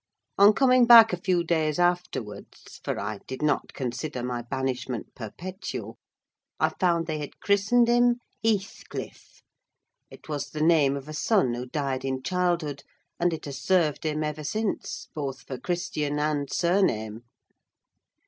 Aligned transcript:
On 0.39 0.51
coming 0.51 0.87
back 0.87 1.13
a 1.13 1.17
few 1.21 1.43
days 1.43 1.77
afterwards 1.77 2.81
(for 2.83 2.99
I 2.99 3.19
did 3.27 3.43
not 3.43 3.71
consider 3.73 4.23
my 4.23 4.41
banishment 4.41 5.13
perpetual), 5.13 5.99
I 6.59 6.69
found 6.69 7.05
they 7.05 7.19
had 7.19 7.39
christened 7.39 7.87
him 7.87 8.15
"Heathcliff": 8.43 9.43
it 10.09 10.27
was 10.27 10.49
the 10.49 10.63
name 10.63 10.97
of 10.97 11.07
a 11.07 11.13
son 11.13 11.53
who 11.53 11.67
died 11.67 12.03
in 12.03 12.23
childhood, 12.23 12.83
and 13.19 13.31
it 13.31 13.45
has 13.45 13.59
served 13.61 14.03
him 14.03 14.23
ever 14.23 14.43
since, 14.43 15.07
both 15.13 15.41
for 15.43 15.59
Christian 15.59 16.17
and 16.17 16.51
surname. 16.51 17.21